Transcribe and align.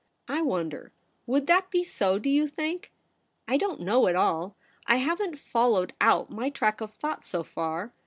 'I 0.27 0.41
wonder 0.41 0.93
would 1.27 1.45
that 1.45 1.69
be 1.69 1.83
so, 1.83 2.17
do 2.17 2.27
you 2.27 2.47
think? 2.47 2.91
I 3.47 3.55
don't 3.57 3.81
know 3.81 4.07
at 4.07 4.15
all. 4.15 4.55
I 4.87 4.95
haven't 4.95 5.37
followed 5.37 5.93
out 6.01 6.31
my 6.31 6.49
track 6.49 6.81
of 6.81 6.91
thought 6.91 7.23
so 7.23 7.43
far. 7.43 7.93